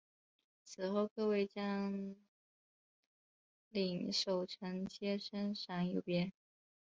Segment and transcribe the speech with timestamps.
[0.63, 2.15] 此后各位将
[3.69, 6.31] 领守臣皆升赏有别。